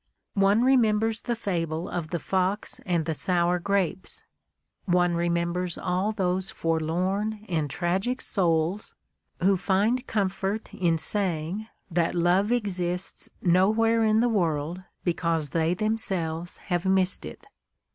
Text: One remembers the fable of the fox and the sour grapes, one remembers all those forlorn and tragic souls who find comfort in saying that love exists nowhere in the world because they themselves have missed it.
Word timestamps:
One 0.41 0.63
remembers 0.63 1.21
the 1.21 1.35
fable 1.35 1.87
of 1.87 2.07
the 2.07 2.17
fox 2.17 2.81
and 2.87 3.05
the 3.05 3.13
sour 3.13 3.59
grapes, 3.59 4.23
one 4.85 5.13
remembers 5.13 5.77
all 5.77 6.11
those 6.11 6.49
forlorn 6.49 7.45
and 7.47 7.69
tragic 7.69 8.19
souls 8.19 8.95
who 9.43 9.55
find 9.57 10.07
comfort 10.07 10.73
in 10.73 10.97
saying 10.97 11.67
that 11.91 12.15
love 12.15 12.51
exists 12.51 13.29
nowhere 13.43 14.03
in 14.03 14.21
the 14.21 14.27
world 14.27 14.81
because 15.03 15.51
they 15.51 15.75
themselves 15.75 16.57
have 16.57 16.87
missed 16.87 17.23
it. 17.23 17.45